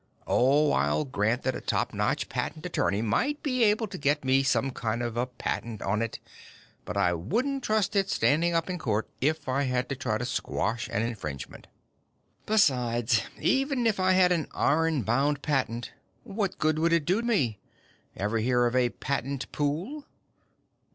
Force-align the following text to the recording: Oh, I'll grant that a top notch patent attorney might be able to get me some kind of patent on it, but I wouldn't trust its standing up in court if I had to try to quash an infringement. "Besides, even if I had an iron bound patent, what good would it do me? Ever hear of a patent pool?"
Oh, 0.25 0.71
I'll 0.71 1.05
grant 1.05 1.43
that 1.43 1.53
a 1.53 1.61
top 1.61 1.93
notch 1.93 2.27
patent 2.27 2.65
attorney 2.65 3.03
might 3.03 3.43
be 3.43 3.63
able 3.63 3.85
to 3.85 3.99
get 3.99 4.25
me 4.25 4.41
some 4.41 4.71
kind 4.71 5.03
of 5.03 5.37
patent 5.37 5.83
on 5.83 6.01
it, 6.01 6.17
but 6.85 6.97
I 6.97 7.13
wouldn't 7.13 7.63
trust 7.63 7.95
its 7.95 8.15
standing 8.15 8.55
up 8.55 8.67
in 8.67 8.79
court 8.79 9.07
if 9.21 9.47
I 9.47 9.65
had 9.65 9.87
to 9.89 9.95
try 9.95 10.17
to 10.17 10.41
quash 10.41 10.87
an 10.91 11.03
infringement. 11.03 11.67
"Besides, 12.47 13.25
even 13.39 13.85
if 13.85 13.99
I 13.99 14.13
had 14.13 14.31
an 14.31 14.47
iron 14.55 15.03
bound 15.03 15.43
patent, 15.43 15.91
what 16.23 16.57
good 16.57 16.79
would 16.79 16.93
it 16.93 17.05
do 17.05 17.21
me? 17.21 17.59
Ever 18.17 18.39
hear 18.39 18.65
of 18.65 18.75
a 18.75 18.89
patent 18.89 19.51
pool?" 19.51 20.07